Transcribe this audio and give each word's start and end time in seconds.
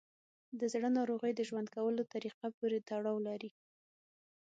د 0.59 0.61
زړه 0.73 0.89
ناروغۍ 0.97 1.31
د 1.35 1.41
ژوند 1.49 1.67
کولو 1.75 2.03
طریقه 2.13 2.45
پورې 2.57 2.83
تړاو 2.89 3.17
لري. 3.27 3.51